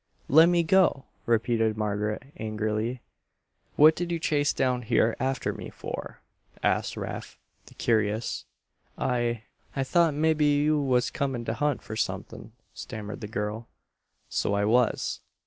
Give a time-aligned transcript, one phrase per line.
[0.29, 3.03] "Lemme go!" repeated Margaret, angrily.
[3.75, 6.21] "What did you chase down here after me for?"
[6.63, 8.45] asked Rafe, the curious.
[8.97, 9.43] "I,
[9.75, 13.67] I thought mebbe you was comin' to hunt for something," stammered the girl.
[14.27, 15.19] "So I was.